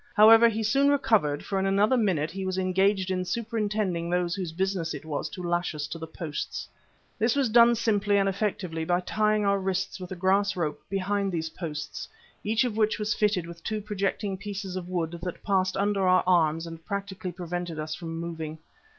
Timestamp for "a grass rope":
10.11-10.81